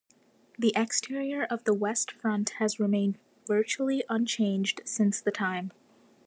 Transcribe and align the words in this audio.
The 0.57 0.73
exterior 0.75 1.43
of 1.43 1.63
the 1.65 1.75
West 1.75 2.09
Front 2.11 2.53
has 2.57 2.79
remained 2.79 3.19
virtually 3.45 4.03
unchanged 4.09 4.81
since 4.83 5.21
the 5.21 5.29
time. 5.29 5.71